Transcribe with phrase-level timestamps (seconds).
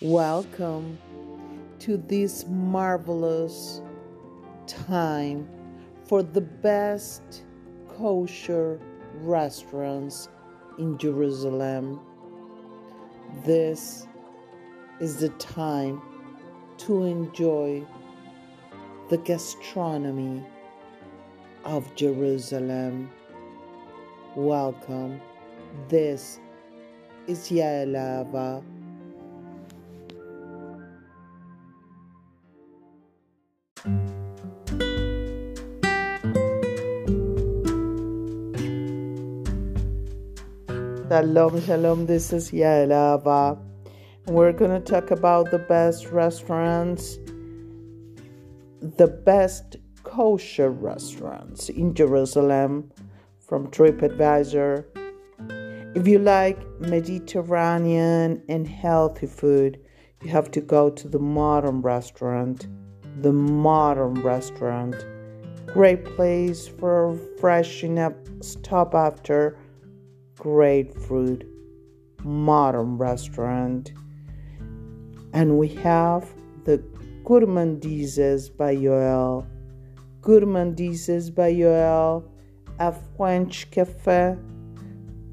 [0.00, 0.96] Welcome
[1.80, 3.82] to this marvelous
[4.68, 5.48] time
[6.04, 7.42] for the best
[7.96, 8.78] kosher
[9.14, 10.28] restaurants
[10.78, 11.98] in Jerusalem.
[13.44, 14.06] This
[15.00, 16.00] is the time
[16.76, 17.84] to enjoy
[19.10, 20.46] the gastronomy
[21.64, 23.10] of Jerusalem.
[24.36, 25.20] Welcome.
[25.88, 26.38] This
[27.26, 28.62] is Yaelava.
[41.18, 42.06] Shalom, shalom.
[42.06, 43.58] This is Yaelava.
[44.26, 47.18] We're going to talk about the best restaurants,
[48.80, 52.92] the best kosher restaurants in Jerusalem
[53.40, 54.84] from TripAdvisor.
[55.96, 59.80] If you like Mediterranean and healthy food,
[60.22, 62.68] you have to go to the modern restaurant.
[63.22, 64.94] The modern restaurant.
[65.66, 69.58] Great place for freshening up, stop after
[70.38, 71.46] great food.
[72.24, 73.92] Modern restaurant.
[75.32, 76.28] And we have
[76.64, 76.78] the
[77.24, 79.46] Gourmandises by Yoel.
[80.20, 82.24] Gourmandises by Yoel,
[82.78, 84.36] a French cafe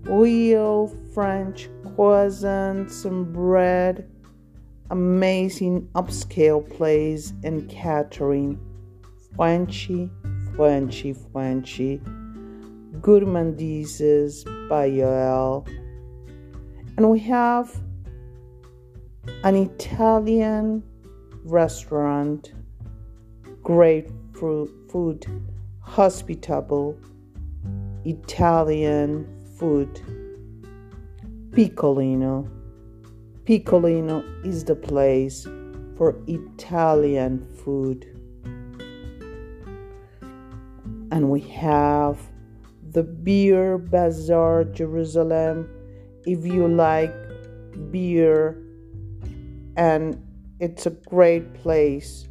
[0.05, 4.09] real French croissants and bread,
[4.91, 8.59] amazing upscale place and catering,
[9.35, 10.09] Frenchy,
[10.55, 12.01] Frenchy, Frenchy,
[13.01, 15.67] gourmandises by Yoel.
[16.97, 17.75] And we have
[19.43, 20.83] an Italian
[21.43, 22.53] restaurant,
[23.63, 25.25] great food,
[25.81, 26.97] hospitable,
[28.05, 30.01] Italian food.
[31.51, 32.49] Piccolino.
[33.45, 35.47] Piccolino is the place
[35.95, 38.05] for Italian food.
[41.11, 42.19] And we have
[42.95, 45.69] the Beer Bazaar Jerusalem.
[46.25, 47.13] If you like
[47.91, 48.57] beer,
[49.75, 50.17] and
[50.61, 52.29] it's a great place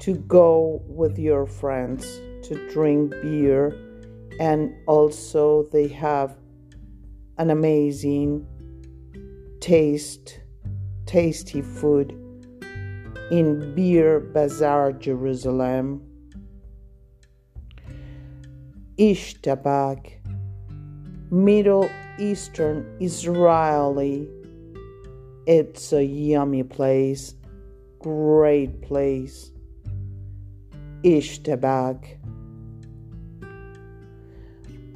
[0.00, 2.04] to go with your friends
[2.42, 3.72] to drink beer
[4.40, 6.36] and also they have
[7.38, 8.44] an amazing
[9.60, 10.40] taste,
[11.06, 12.10] tasty food
[13.30, 16.02] in Beer Bazaar, Jerusalem.
[18.98, 20.20] Ishtabak,
[21.30, 24.28] Middle Eastern Israeli.
[25.46, 27.34] It's a yummy place,
[27.98, 29.50] great place.
[31.02, 32.18] Ishtabak.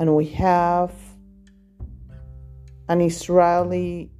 [0.01, 0.93] And we have
[2.89, 4.13] an Israeli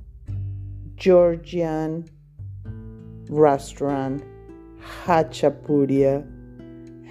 [0.97, 2.09] Georgian
[3.31, 4.25] restaurant,
[5.05, 6.27] Hachapuria.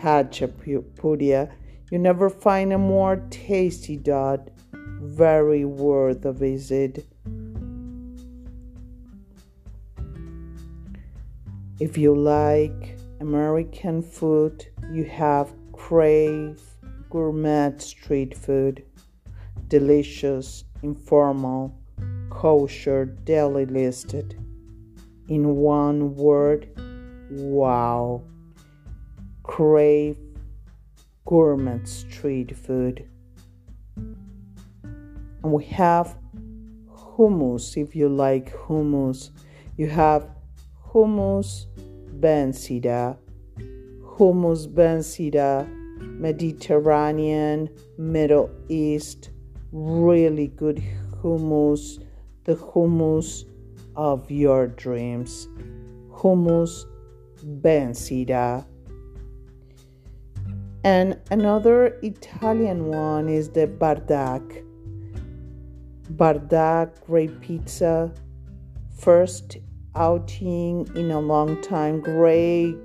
[0.01, 1.49] Hachapuria.
[1.90, 4.50] You never find a more tasty dot.
[4.74, 7.08] Very worth a visit.
[11.80, 16.59] If you like American food, you have Crave
[17.09, 18.84] Gourmet Street Food.
[19.70, 21.74] Delicious informal,
[22.30, 24.38] kosher, deli listed.
[25.30, 26.68] In one word,
[27.30, 28.24] wow.
[29.44, 30.18] Crave
[31.28, 33.06] gourmet street food.
[33.98, 36.18] And we have
[36.90, 39.32] hummus if you like hummus.
[39.76, 40.30] You have
[40.90, 41.66] hummus
[42.22, 43.18] Ben Sira,
[44.06, 45.68] hummus Ben Sira,
[46.00, 49.32] Mediterranean, Middle East,
[49.74, 50.82] really good
[51.22, 52.02] hummus,
[52.46, 53.44] the hummus
[53.98, 55.50] of your dreams.
[56.09, 56.86] Hummus
[57.44, 58.66] Ben Sira.
[60.88, 64.64] And another Italian one is the Bardak.
[66.14, 68.14] Bardak, great pizza.
[68.97, 69.58] First
[69.97, 72.00] outing in a long time.
[72.00, 72.78] Great,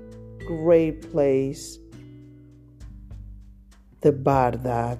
[0.45, 1.79] great place.
[4.01, 4.99] The Bardak.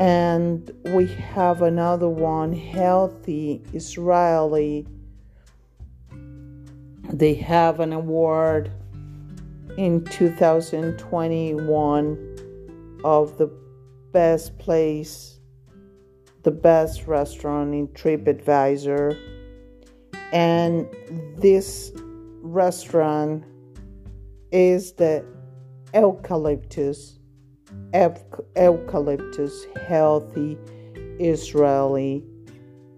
[0.00, 4.84] And we have another one, Healthy Israeli.
[7.12, 8.72] They have an award
[9.78, 13.46] in 2021 of the
[14.12, 15.38] best place,
[16.42, 19.16] the best restaurant in TripAdvisor.
[20.32, 20.88] And
[21.36, 21.92] this
[22.42, 23.44] restaurant
[24.50, 25.24] is the
[25.94, 27.20] Eucalyptus
[28.56, 30.58] eucalyptus healthy
[31.20, 32.24] Israeli,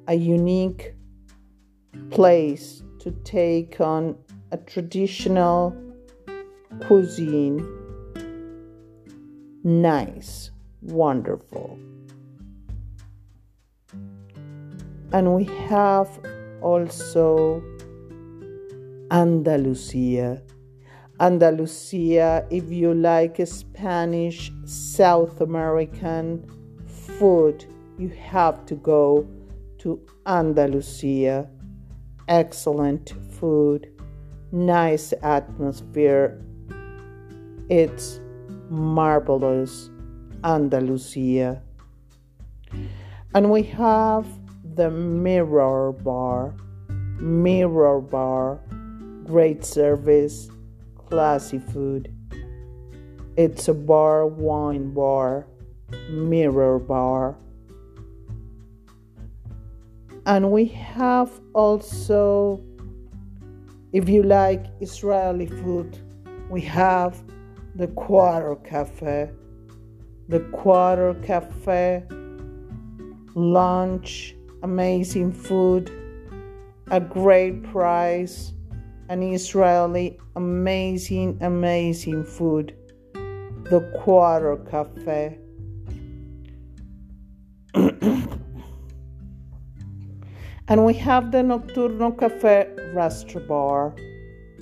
[0.09, 0.94] a unique
[2.11, 4.17] place to take on
[4.50, 5.90] a traditional
[6.87, 7.67] cuisine.
[9.62, 10.50] Nice,
[10.82, 11.79] wonderful.
[15.12, 16.09] And we have
[16.62, 17.62] also
[19.11, 20.43] Andalusia.
[21.19, 26.47] Andalusia, if you like Spanish, South American
[26.87, 27.67] food,
[27.99, 29.29] you have to go
[29.79, 31.50] to Andalusia.
[32.29, 33.88] Excellent food,
[34.53, 36.41] nice atmosphere.
[37.70, 38.19] It's
[38.69, 39.90] marvelous,
[40.43, 41.62] Andalusia.
[43.32, 44.26] And we have
[44.75, 46.52] the Mirror Bar.
[47.20, 48.58] Mirror Bar,
[49.25, 50.50] great service,
[50.96, 52.12] classy food.
[53.37, 55.46] It's a bar, wine bar,
[56.11, 57.37] mirror bar.
[60.26, 62.61] And we have also,
[63.93, 65.96] if you like Israeli food,
[66.50, 67.22] we have
[67.75, 69.31] the Quarter Cafe.
[70.28, 72.05] The Quarter Cafe,
[73.34, 75.90] lunch, amazing food,
[76.90, 78.52] a great price,
[79.08, 82.75] an Israeli amazing, amazing food.
[83.12, 85.38] The Quarter Cafe.
[90.69, 93.94] and we have the Nocturno Cafe Restaurant Bar,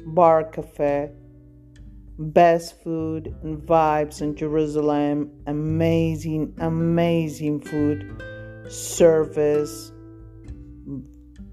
[0.06, 1.10] Bar Cafe,
[2.18, 8.22] best food and vibes in Jerusalem, amazing, amazing food,
[8.68, 9.92] service,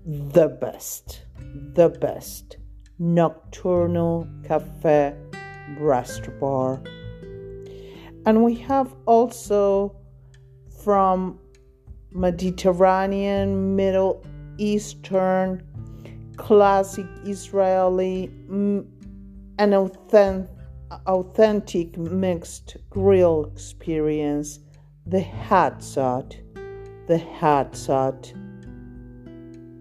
[0.05, 1.25] the best,
[1.73, 2.57] the best.
[2.97, 5.13] Nocturno Cafe
[5.77, 6.81] Restaurant Bar.
[8.25, 9.95] And we have also
[10.83, 11.39] from
[12.11, 14.25] Mediterranean, Middle
[14.57, 15.61] Eastern,
[16.37, 18.85] classic Israeli, mm,
[19.59, 20.54] an authentic,
[20.91, 24.59] authentic mixed grill experience,
[25.05, 26.37] the Hatzot,
[27.07, 28.33] the Hatzot,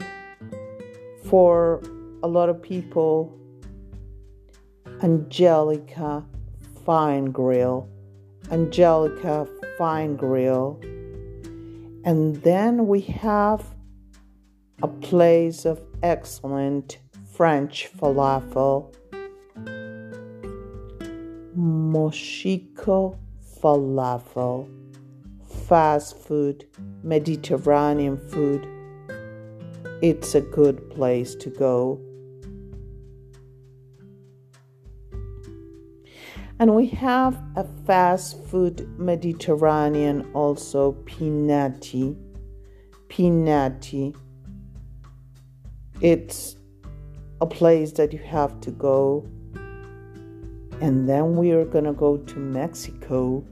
[1.23, 1.81] for
[2.21, 3.35] a lot of people
[5.01, 6.23] Angelica
[6.85, 7.89] Fine Grill.
[8.51, 10.79] Angelica Fine Grill.
[12.03, 13.75] And then we have
[14.81, 16.99] a place of excellent
[17.33, 18.93] French falafel.
[21.57, 23.17] Moshiko
[23.61, 24.69] Falafel.
[25.67, 26.67] Fast food,
[27.03, 28.67] Mediterranean food.
[30.01, 31.99] It's a good place to go.
[36.57, 42.15] And we have a fast food Mediterranean also, Pinati.
[43.09, 44.15] Pinati.
[45.99, 46.55] It's
[47.41, 49.27] a place that you have to go.
[50.79, 53.43] And then we are going to go to Mexico.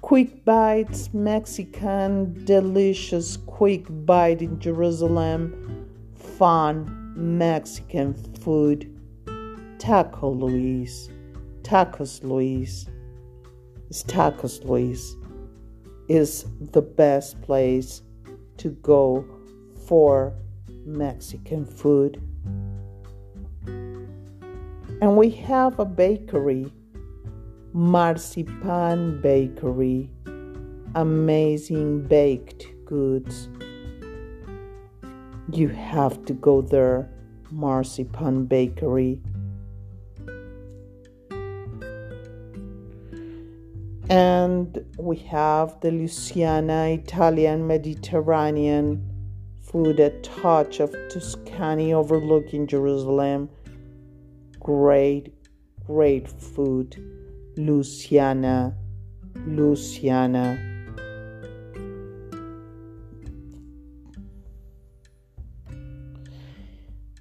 [0.00, 5.88] Quick Bites Mexican, delicious quick bite in Jerusalem.
[6.14, 8.92] Fun Mexican food
[9.78, 11.08] Taco Luis.
[11.66, 12.86] Tacos Luis.
[13.88, 15.16] It's Tacos Luis
[16.08, 18.02] is the best place
[18.58, 19.24] to go
[19.88, 20.32] for
[20.84, 22.22] Mexican food.
[23.66, 26.72] And we have a bakery,
[27.72, 30.08] Marzipan Bakery,
[30.94, 33.48] amazing baked goods.
[35.50, 37.10] You have to go there,
[37.50, 39.20] Marzipan Bakery.
[44.16, 49.12] And we have the Luciana Italian Mediterranean
[49.60, 53.50] food, a touch of Tuscany overlooking Jerusalem.
[54.58, 55.34] Great,
[55.86, 56.96] great food.
[57.58, 58.74] Luciana,
[59.46, 60.56] Luciana.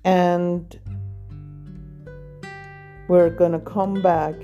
[0.05, 0.79] And
[3.09, 4.35] we're gonna come back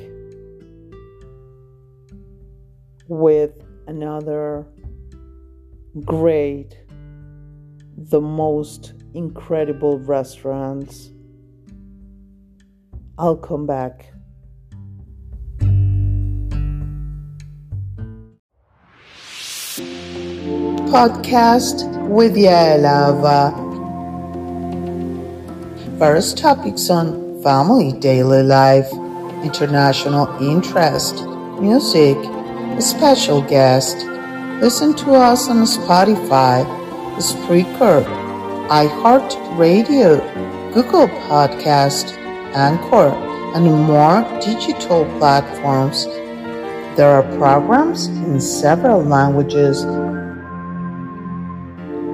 [3.11, 3.51] with
[3.87, 4.65] another
[6.05, 6.77] great,
[7.97, 11.11] the most incredible restaurants.
[13.17, 14.13] I'll come back.
[20.87, 23.51] Podcast with Yaelava.
[25.99, 28.89] Various topics on family, daily life,
[29.43, 31.25] international interest,
[31.59, 32.17] music,
[32.77, 33.97] a special guest.
[34.61, 36.65] Listen to us on Spotify,
[37.17, 38.03] Spreaker,
[38.69, 40.21] iHeartRadio,
[40.73, 42.15] Google Podcast,
[42.55, 43.09] Anchor,
[43.55, 46.05] and more digital platforms.
[46.95, 49.85] There are programs in several languages.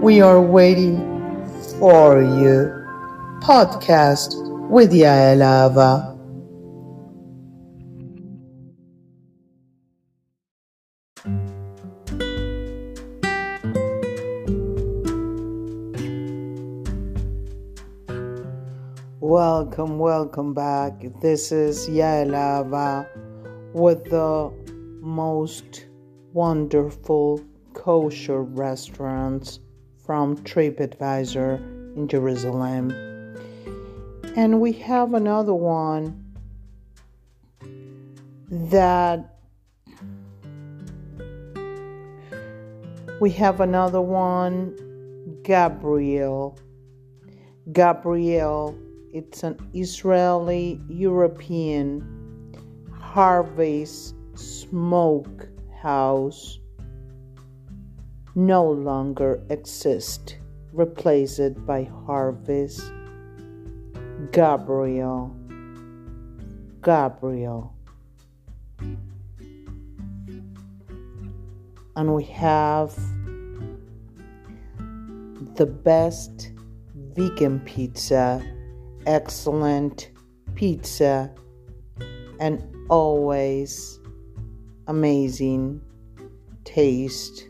[0.02, 0.98] We are waiting
[1.80, 2.74] for you.
[3.42, 4.36] Podcast
[4.70, 6.07] with Yaelava.
[19.78, 20.94] Welcome, welcome back.
[21.22, 23.08] This is Yaelava
[23.74, 24.52] with the
[25.02, 25.86] most
[26.34, 29.60] wonderful kosher restaurants
[30.04, 32.90] from TripAdvisor in Jerusalem.
[34.36, 36.26] And we have another one
[38.50, 39.36] that
[43.22, 44.76] we have another one,
[45.44, 46.58] Gabriel.
[47.72, 48.76] Gabriel
[49.18, 52.04] it's an Israeli European
[52.94, 55.48] Harvey's smoke
[55.82, 56.60] house
[58.36, 60.38] no longer exist.
[60.74, 62.92] replaced by Harvey's
[64.32, 65.36] Gabriel.
[66.84, 67.74] Gabriel.
[71.96, 72.94] And we have
[75.56, 76.52] the best
[77.16, 78.40] vegan pizza
[79.08, 80.12] excellent
[80.54, 81.34] pizza
[82.40, 84.00] and always
[84.88, 85.82] amazing
[86.66, 87.48] taste.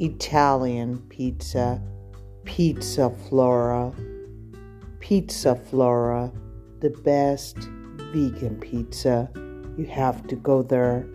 [0.00, 1.80] Italian pizza,
[2.44, 3.92] Pizza Flora,
[4.98, 6.32] Pizza Flora,
[6.80, 7.58] the best
[8.12, 9.30] vegan pizza.
[9.76, 11.06] You have to go there.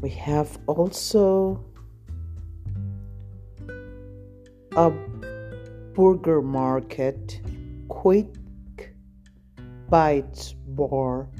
[0.00, 1.62] We have also
[4.76, 4.90] a
[5.94, 7.40] burger market,
[7.88, 8.26] quick
[9.88, 11.30] bites bar,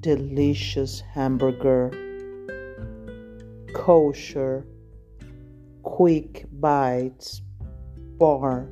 [0.00, 1.92] delicious hamburger,
[3.76, 4.66] kosher,
[5.84, 7.42] quick bites
[8.18, 8.68] bar,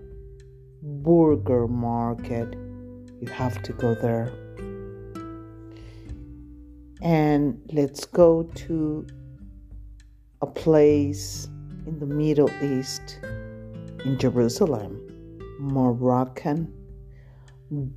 [0.83, 2.53] burger market.
[3.21, 4.33] You have to go there.
[7.01, 9.07] And let's go to
[10.43, 11.49] a place
[11.87, 13.21] in the Middle East
[14.05, 15.01] in Jerusalem,
[15.59, 16.73] Moroccan,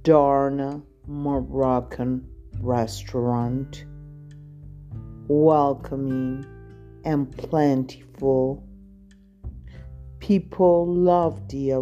[0.04, 2.28] Darna Moroccan
[2.60, 3.86] restaurant,
[5.28, 6.46] welcoming
[7.04, 8.68] and plentiful.
[10.20, 11.74] People love the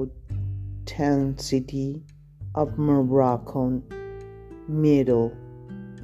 [0.87, 2.03] authenticity
[2.55, 3.83] of Moroccan
[4.67, 5.35] Middle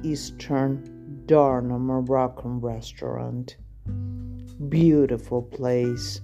[0.02, 3.56] Eastern Darna Moroccan restaurant.
[4.68, 6.20] Beautiful place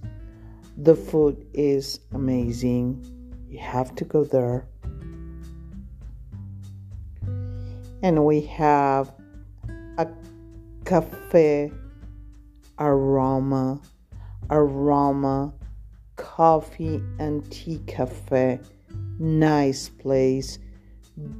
[0.76, 3.04] the food is amazing.
[3.48, 4.66] You have to go there.
[8.02, 9.12] And we have
[9.98, 10.08] a
[10.84, 11.70] cafe
[12.78, 13.80] aroma,
[14.50, 15.52] aroma,
[16.16, 18.58] coffee and tea cafe
[19.18, 20.58] nice place,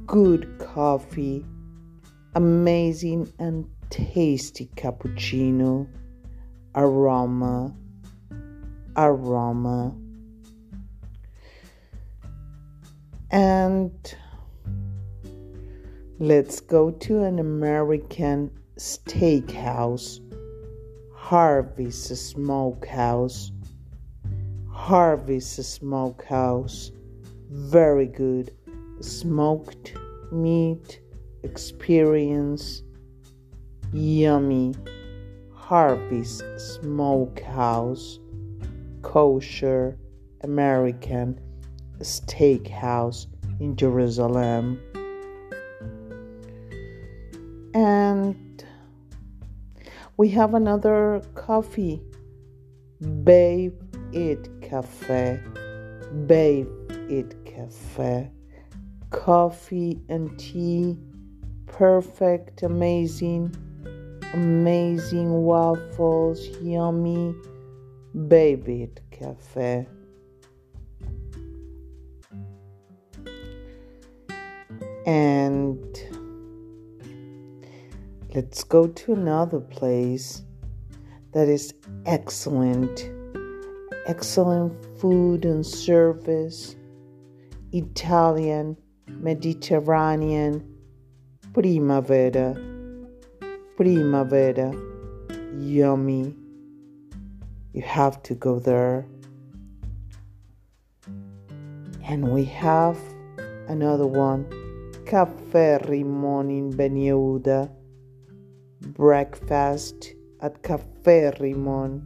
[0.05, 1.45] good coffee,
[2.35, 5.87] amazing and tasty cappuccino,
[6.75, 7.75] aroma,
[8.95, 9.95] aroma.
[13.31, 14.15] And
[16.19, 20.19] let's go to an American steakhouse,
[21.13, 23.51] Harvey's Smokehouse.
[24.69, 26.91] Harvey's Smokehouse.
[27.49, 28.53] Very good.
[28.99, 29.93] Smoked
[30.31, 30.99] meat
[31.43, 32.83] experience.
[33.93, 34.73] Yummy.
[35.53, 38.19] Harvey's Smokehouse.
[39.03, 39.97] Kosher
[40.41, 41.39] American
[41.99, 43.27] Steakhouse
[43.59, 44.79] in Jerusalem.
[47.75, 48.65] And
[50.17, 52.01] we have another coffee.
[53.23, 53.73] Babe
[54.11, 55.39] It Cafe.
[56.25, 56.67] Babe
[57.09, 58.31] It Cafe.
[59.11, 60.97] Coffee and tea.
[61.67, 63.55] Perfect, amazing,
[64.33, 67.35] amazing waffles, yummy.
[68.15, 69.87] Babette Cafe.
[75.05, 75.97] And
[78.33, 80.43] let's go to another place
[81.33, 81.73] that is
[82.05, 83.09] excellent.
[84.05, 86.75] Excellent food and service.
[87.71, 88.77] Italian,
[89.07, 90.77] Mediterranean,
[91.53, 92.55] Primavera.
[93.75, 94.73] Primavera.
[95.57, 96.42] Yummy.
[97.73, 99.05] You have to go there.
[102.05, 102.99] And we have
[103.67, 104.45] another one
[105.05, 107.71] Caffè Rimon in Ben Yehuda.
[108.81, 112.03] Breakfast at Caffè Rimon.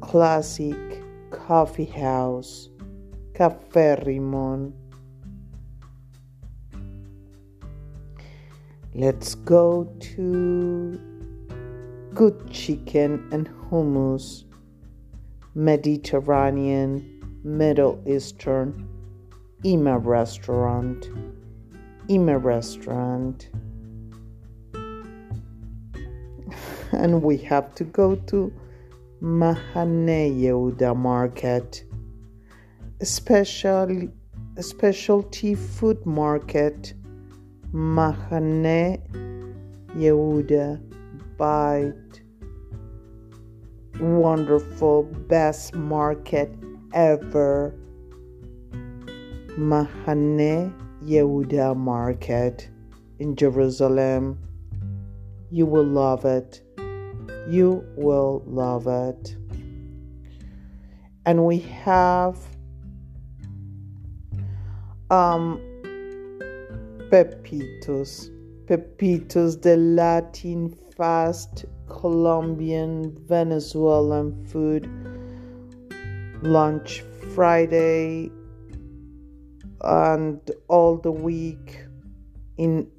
[0.00, 2.68] Classic coffee house.
[3.32, 4.72] Caffè Rimon.
[8.94, 11.11] Let's go to
[12.14, 14.44] good chicken and hummus.
[15.54, 18.88] Mediterranean, Middle Eastern,
[19.64, 21.08] Ima restaurant.
[22.08, 23.48] Ima restaurant.
[26.92, 28.52] and we have to go to
[29.22, 31.84] Mahane Yehuda market,
[33.02, 34.08] special
[34.60, 36.94] specialty food market.
[37.72, 39.00] Mahane
[39.96, 40.78] Yehuda
[41.38, 41.94] bite
[44.02, 46.52] wonderful best market
[46.92, 47.72] ever.
[49.56, 52.68] Mahane Yehuda market
[53.20, 54.38] in Jerusalem.
[55.50, 56.62] You will love it.
[57.48, 59.36] You will love it.
[61.24, 62.38] And we have
[65.10, 65.60] um
[67.10, 68.30] Pepitos.
[68.66, 74.88] Pepitos the Latin fast Colombian Venezuelan food
[76.42, 77.02] lunch
[77.34, 78.30] Friday
[79.82, 81.84] and all the week
[82.56, 82.90] in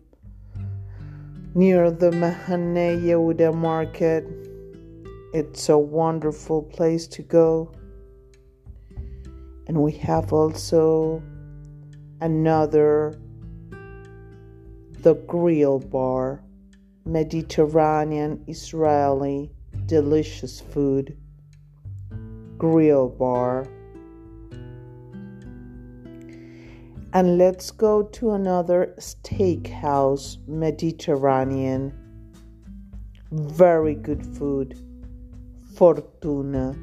[1.55, 4.25] near the Mahane Yehuda market.
[5.33, 7.71] It's a wonderful place to go.
[9.67, 11.21] And we have also
[12.21, 13.19] another
[15.01, 16.41] the grill bar,
[17.05, 19.51] Mediterranean Israeli
[19.85, 21.17] delicious food.
[22.57, 23.67] Grill bar.
[27.15, 31.93] And let's go to another steakhouse, Mediterranean.
[33.31, 34.79] Very good food.
[35.75, 36.75] Fortuna.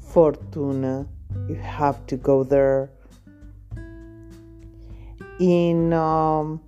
[0.00, 1.08] Fortuna.
[1.48, 2.90] You have to go there.
[5.40, 6.60] In um,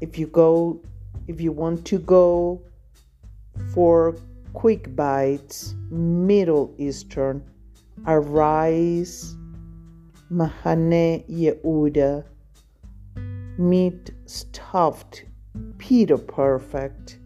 [0.00, 0.80] if you go
[1.26, 2.60] if you want to go
[3.72, 4.16] for
[4.52, 7.42] quick bites, Middle Eastern,
[8.06, 9.36] Arise
[10.30, 12.24] Mahane Yehuda,
[13.58, 15.24] meat stuffed,
[15.78, 17.18] Peter Perfect,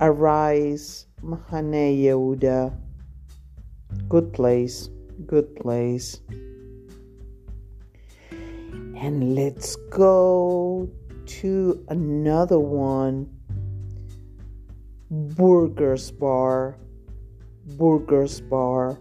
[0.00, 2.76] Arise Mahane Yehuda,
[4.08, 4.90] good place,
[5.26, 6.20] good place.
[8.30, 10.88] And let's go
[11.28, 13.28] to another one
[15.10, 16.78] Burgers Bar,
[17.76, 18.98] Burgers Bar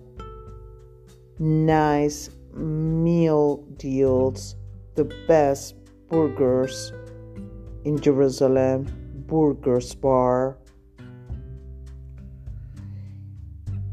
[1.40, 4.56] nice meal deals,
[4.96, 5.76] the best
[6.10, 6.92] burgers
[7.86, 8.88] in Jerusalem,
[9.28, 10.58] Burgers Bar.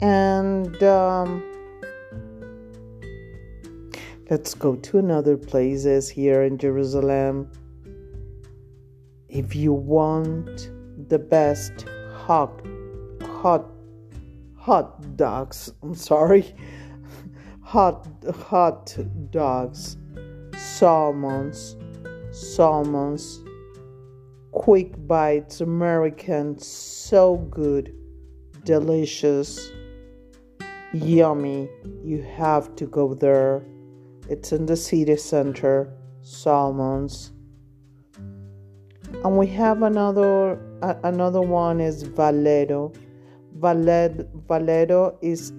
[0.01, 1.43] And um,
[4.31, 7.51] Let's go to another places here in Jerusalem.
[9.35, 10.71] If you want
[11.09, 12.63] the best hot
[13.21, 13.69] hot
[14.57, 16.55] hot dogs, I'm sorry.
[17.63, 18.07] Hot
[18.47, 18.97] hot
[19.31, 19.97] dogs,
[20.57, 21.75] salmons,
[22.31, 23.43] salmons,
[24.53, 27.93] quick bites, American, so good,
[28.63, 29.73] delicious,
[30.93, 31.69] yummy.
[32.05, 33.65] You have to go there.
[34.29, 35.93] It's in the city center,
[36.23, 37.34] salmons.
[39.23, 42.93] And we have another uh, another one is Valero.
[43.57, 45.53] Valed, Valero is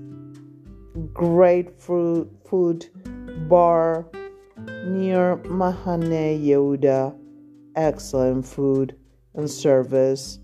[1.14, 2.88] great food food
[3.50, 4.06] bar
[4.86, 7.16] near Mahane Yehuda.
[7.76, 8.96] Excellent food
[9.34, 10.40] and service.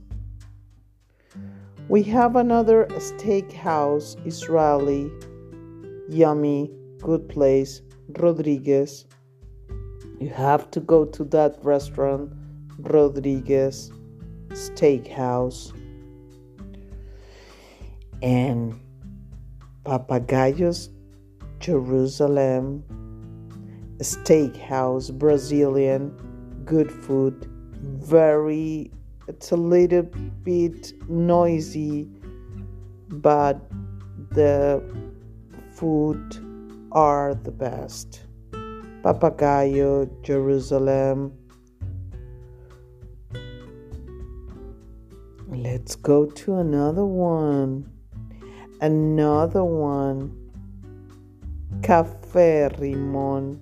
[1.88, 5.12] We have another steakhouse, Israeli,
[6.10, 7.82] yummy, good place,
[8.18, 9.06] Rodriguez.
[10.20, 12.32] You have to go to that restaurant,
[12.82, 13.92] Rodriguez
[14.50, 15.74] Steakhouse.
[18.22, 18.80] And
[19.84, 20.90] Papagayos,
[21.60, 22.84] Jerusalem
[24.02, 26.10] Steakhouse, Brazilian,
[26.66, 27.48] good food,
[27.82, 28.92] very,
[29.28, 30.04] it's a little
[30.44, 32.10] bit noisy,
[33.10, 33.62] but
[34.32, 34.82] the
[35.72, 38.22] food are the best.
[39.04, 41.41] Papagayo, Jerusalem.
[45.54, 47.92] Let's go to another one.
[48.80, 50.32] Another one.
[51.84, 53.60] Cafe Rimon.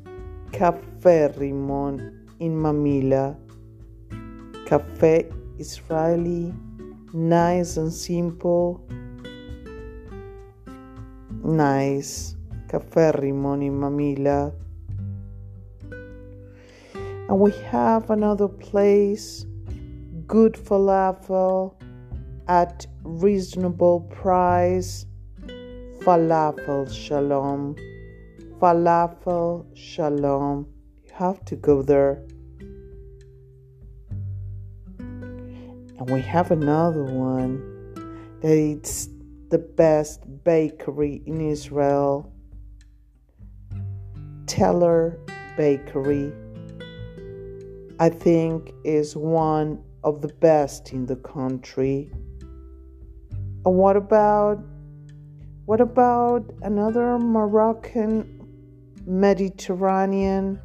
[0.51, 3.35] Cafe Rimon in Mamila.
[4.67, 6.53] Cafe Israeli.
[7.11, 8.87] Nice and simple.
[11.43, 12.35] Nice.
[12.67, 14.53] Cafe Rimon in Mamila.
[17.29, 19.47] And we have another place,
[20.27, 21.78] good falafel
[22.49, 25.05] at reasonable price.
[25.99, 27.75] Falafel Shalom.
[28.59, 30.67] Falafel Shalom.
[31.05, 32.23] You have to go there.
[34.97, 37.59] And we have another one
[38.41, 39.09] that it's
[39.49, 42.33] the best bakery in Israel.
[44.47, 45.19] Teller
[45.55, 46.33] Bakery.
[47.99, 52.09] I think is one of the best in the country.
[53.69, 54.63] What about
[55.65, 58.25] what about another Moroccan
[59.05, 60.59] Mediterranean?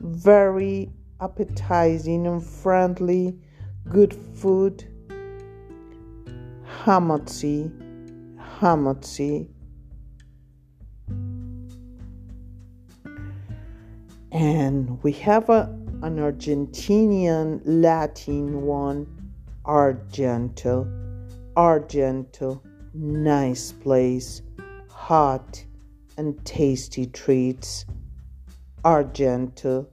[0.00, 3.38] Very appetizing and friendly
[3.88, 4.84] good food.
[6.84, 7.72] Hamotzi
[8.60, 9.48] Hamotzi
[14.30, 19.06] and we have a an Argentinian Latin one,
[19.64, 20.97] Argento.
[21.58, 22.60] Argento,
[22.94, 24.42] nice place,
[24.88, 25.64] hot
[26.16, 27.84] and tasty treats.
[28.84, 29.88] Argento.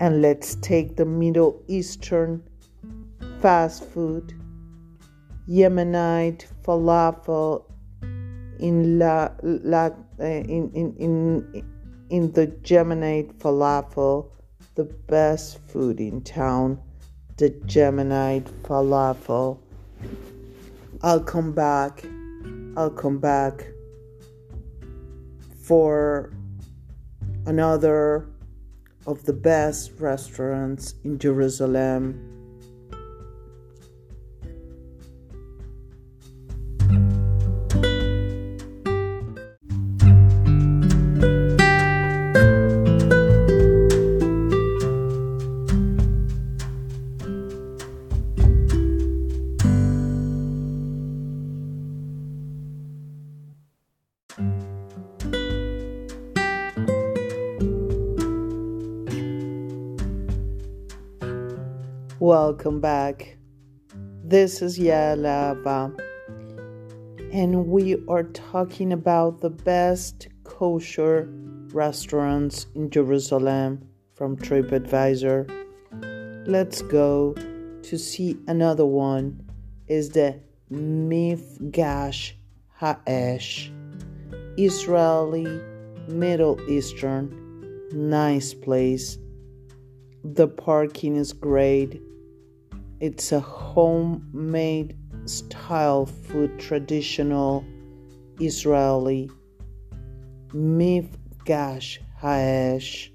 [0.00, 2.42] And let's take the Middle Eastern
[3.40, 4.34] fast food,
[5.48, 7.62] Yemenite falafel
[8.58, 11.64] in la, la eh, in, in, in
[12.10, 14.32] in the Yemenite falafel,
[14.74, 16.80] the best food in town,
[17.40, 19.58] the Yemenite falafel.
[21.00, 22.04] I'll come back.
[22.76, 23.66] I'll come back
[25.62, 26.34] for
[27.46, 28.28] another
[29.06, 32.29] of the best restaurants in Jerusalem
[62.50, 63.36] Welcome back.
[64.24, 65.96] This is Yaelava,
[67.32, 71.28] and we are talking about the best kosher
[71.72, 76.48] restaurants in Jerusalem from TripAdvisor.
[76.48, 77.34] Let's go
[77.82, 79.48] to see another one.
[79.86, 80.40] Is the
[80.72, 82.32] Mifgash
[82.80, 83.70] Ha'esh,
[84.58, 85.60] Israeli
[86.08, 87.30] Middle Eastern,
[87.92, 89.18] nice place.
[90.24, 92.02] The parking is great
[93.00, 97.64] it's a homemade style food, traditional
[98.38, 99.30] Israeli.
[100.48, 103.10] mifgash Haesh.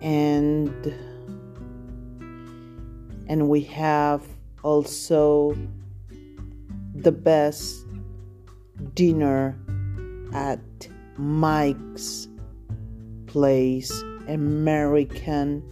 [0.00, 0.94] And
[3.28, 4.26] and we have
[4.62, 5.56] also
[6.94, 7.86] the best
[8.94, 9.56] dinner
[10.32, 10.60] at
[11.16, 12.28] Mike's
[13.26, 13.92] place,
[14.26, 15.62] American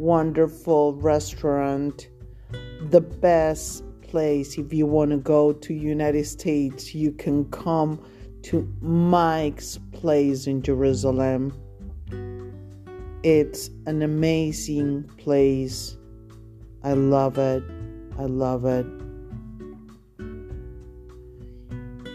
[0.00, 2.08] wonderful restaurant,
[2.88, 8.02] the best place if you want to go to United States, you can come
[8.42, 11.52] to Mike's place in Jerusalem.
[13.22, 15.98] It's an amazing place.
[16.82, 17.62] I love it.
[18.18, 18.86] I love it.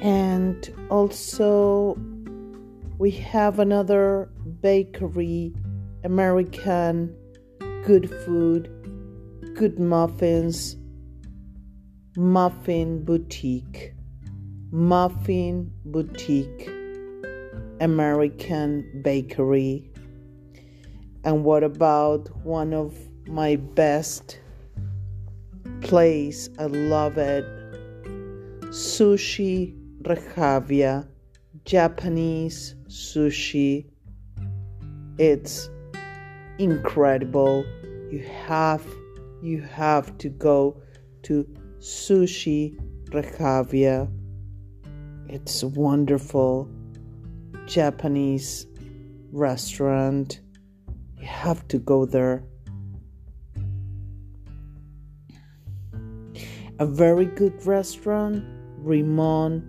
[0.01, 1.95] And also,
[2.97, 5.53] we have another bakery,
[6.03, 7.15] American,
[7.85, 8.67] good food,
[9.53, 10.75] good muffins,
[12.17, 13.93] Muffin Boutique.
[14.71, 16.67] Muffin Boutique,
[17.79, 19.87] American Bakery.
[21.23, 24.39] And what about one of my best
[25.81, 26.49] place?
[26.57, 27.45] I love it.
[28.71, 31.07] Sushi Rehavia,
[31.65, 33.85] Japanese sushi.
[35.19, 35.69] It's
[36.59, 37.65] incredible.
[38.11, 38.85] You have
[39.41, 40.81] you have to go
[41.23, 41.45] to
[41.79, 44.09] Sushi Rehavia.
[45.27, 46.69] It's a wonderful
[47.67, 48.65] Japanese
[49.31, 50.39] restaurant.
[51.17, 52.43] You have to go there.
[56.79, 58.43] A very good restaurant,
[58.79, 59.63] Rimon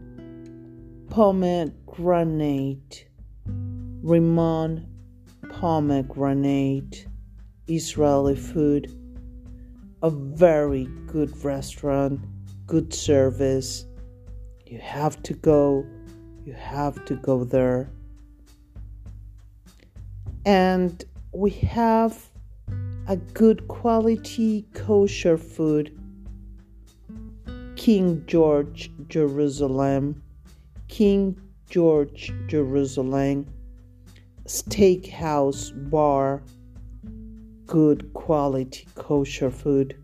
[1.10, 3.08] Pomegranate.
[3.46, 4.86] Rimon
[5.60, 7.06] Pomegranate.
[7.66, 8.92] Israeli food.
[10.02, 12.20] A very good restaurant,
[12.66, 13.86] good service.
[14.66, 15.86] You have to go.
[16.44, 17.88] You have to go there.
[20.44, 22.28] And we have
[23.08, 25.98] a good quality kosher food.
[27.76, 30.22] King George, Jerusalem.
[30.88, 31.40] King
[31.70, 33.46] George, Jerusalem.
[34.46, 36.42] Steakhouse bar.
[37.66, 39.96] Good quality kosher food.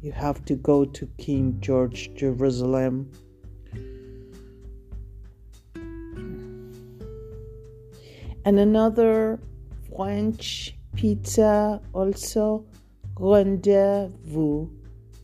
[0.00, 3.10] You have to go to King George, Jerusalem.
[8.44, 9.38] and another
[9.94, 12.64] French pizza also
[13.18, 14.68] rendezvous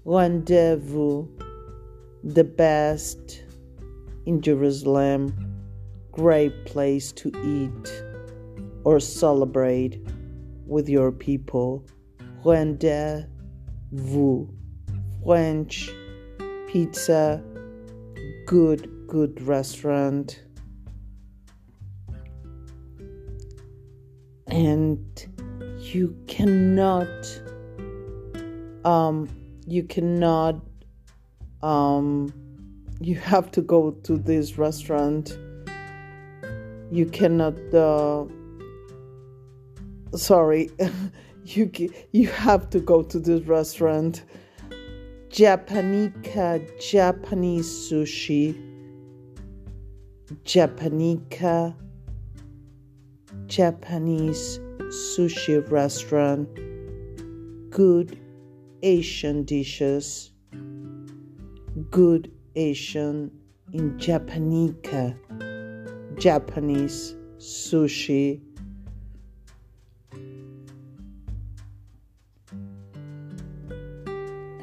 [0.05, 1.27] rendezvous
[2.23, 3.45] the best
[4.27, 5.35] in Jerusalem
[6.13, 8.08] great place to eat
[8.89, 10.01] or celebrate
[10.67, 11.87] with your people.
[12.43, 13.27] Rendezvous.
[15.23, 15.91] French
[16.67, 17.45] pizza.
[18.47, 20.43] Good good restaurant.
[24.47, 25.05] And
[25.81, 27.43] you cannot
[28.87, 29.29] um
[29.67, 30.65] you cannot
[31.63, 32.33] um
[33.03, 35.37] you have to go to this restaurant.
[36.91, 38.25] You cannot uh
[40.15, 40.71] sorry.
[41.45, 41.71] You
[42.13, 44.23] you have to go to this restaurant.
[45.31, 48.55] Japanica japanese sushi.
[50.45, 51.75] Japanica
[53.47, 56.49] Japanese sushi restaurant,
[57.71, 58.19] good
[58.83, 60.33] Asian dishes,
[61.91, 63.31] good Asian
[63.73, 65.17] in Japanica,
[66.19, 68.43] Japanese sushi.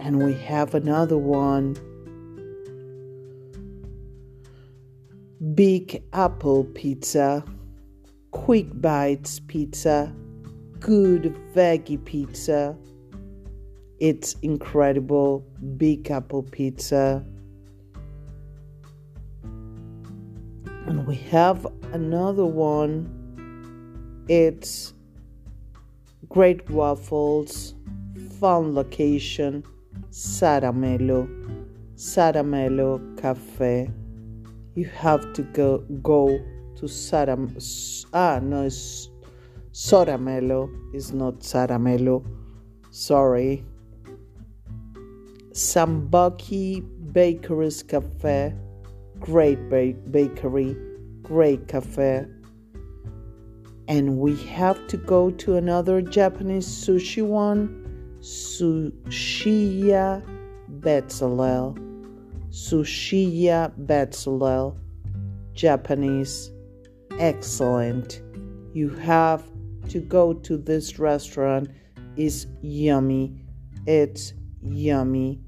[0.06, 1.76] And we have another one.
[5.56, 7.44] Big Apple Pizza
[8.36, 10.14] Quick Bites Pizza,
[10.80, 12.78] good veggie pizza.
[14.00, 15.44] It's incredible.
[15.78, 17.26] Big Apple Pizza.
[20.86, 24.26] And we have another one.
[24.28, 24.94] It's
[26.30, 27.74] Great Waffles,
[28.40, 29.64] Fun Location,
[30.16, 31.28] Saramelo,
[31.98, 33.92] Saramelo Cafe.
[34.74, 36.40] You have to go go
[36.78, 37.52] to Saram.
[38.14, 39.10] Ah, no, it's
[39.74, 40.70] Soramelo.
[40.94, 42.26] It's not Saramelo.
[42.92, 43.66] Sorry.
[45.52, 48.56] Sambucky Bakery's Cafe.
[49.20, 50.78] Great ba- bakery.
[51.24, 52.26] Great cafe.
[53.90, 57.85] And we have to go to another Japanese sushi one.
[58.26, 60.24] Sushiya
[60.80, 61.78] Betzalel.
[62.50, 64.76] Sushiya Betzalel
[65.54, 66.52] Japanese.
[67.20, 68.24] Excellent.
[68.74, 69.44] You have
[69.90, 71.70] to go to this restaurant.
[72.18, 73.46] It's yummy.
[73.86, 75.40] It's yummy.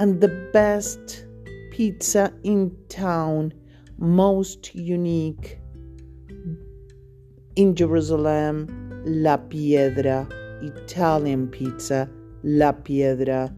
[0.00, 1.26] And the best
[1.70, 3.54] pizza in town,
[3.98, 5.60] most unique
[7.54, 8.66] in Jerusalem,
[9.04, 10.26] La Piedra,
[10.62, 12.08] Italian pizza,
[12.42, 13.54] La Piedra.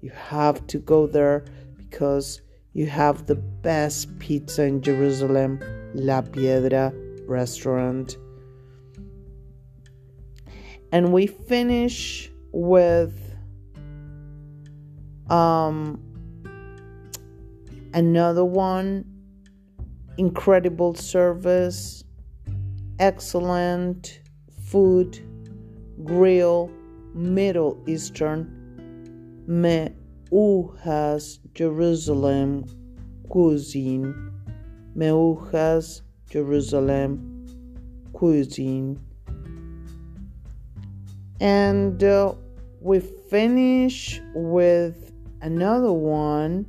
[0.00, 1.44] You have to go there
[1.76, 5.60] because you have the best pizza in Jerusalem,
[5.94, 6.92] La Piedra
[7.26, 8.16] restaurant.
[10.92, 13.22] And we finish with
[15.28, 16.00] um
[17.92, 19.04] another one
[20.18, 22.04] incredible service
[22.98, 24.20] excellent
[24.66, 25.20] food
[26.04, 26.70] grill
[27.14, 28.52] middle eastern
[29.48, 32.64] Meuchas Jerusalem
[33.28, 34.14] cuisine
[34.96, 37.46] Meuchas Jerusalem
[38.12, 38.98] cuisine.
[41.40, 42.34] And uh,
[42.80, 46.66] we finish with another one.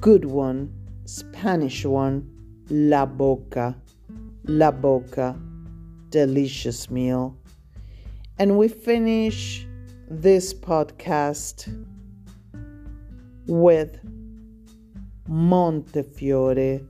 [0.00, 0.72] Good one
[1.06, 2.28] spanish one
[2.68, 3.76] la boca
[4.46, 5.36] la boca
[6.10, 7.36] delicious meal.
[8.38, 9.66] And we finish
[10.08, 11.66] this podcast
[13.46, 13.98] with
[15.28, 16.80] montefiore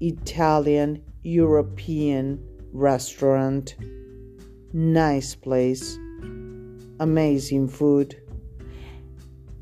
[0.00, 3.76] italian european restaurant.
[4.72, 5.96] Nice place.
[7.00, 8.16] Amazing food.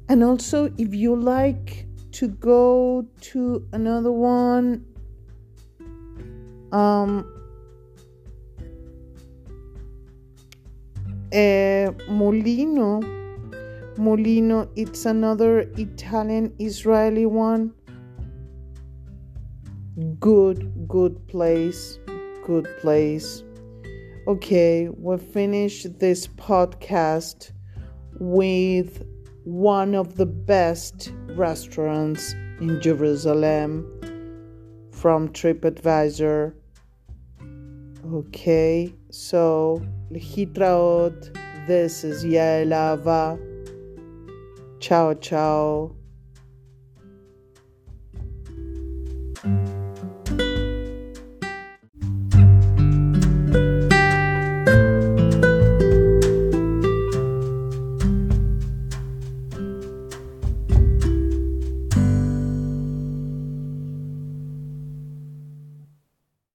[0.08, 4.84] And also, if you like to go to another one,
[6.72, 7.24] um,
[11.32, 13.00] uh, Molino,
[13.96, 17.72] Molino, it's another Italian Israeli one.
[20.20, 21.98] Good, good place,
[22.44, 23.42] good place.
[24.28, 27.52] Okay, we finished this podcast
[28.18, 29.06] with
[29.44, 33.95] one of the best restaurants in Jerusalem
[34.96, 36.54] from TripAdvisor.
[38.12, 39.82] Okay, so
[40.12, 43.38] Hitraot, this is Yaelava.
[44.80, 45.95] Ciao, ciao.